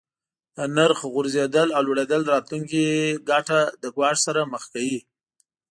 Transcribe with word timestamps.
د 0.55 0.57
نرخ 0.75 0.99
غورځیدل 1.13 1.67
او 1.77 1.81
لوړیدل 1.87 2.21
راتلونکې 2.33 2.83
ګټه 3.29 3.59
له 3.81 3.87
ګواښ 3.95 4.17
سره 4.27 4.41
مخ 4.51 4.63
کوي. 4.73 4.99